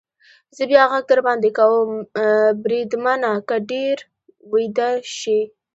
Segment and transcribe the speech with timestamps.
[0.55, 1.89] زه بیا غږ در باندې کوم،
[2.63, 3.95] بریدمنه، که ډېر
[4.51, 5.39] ویده شې.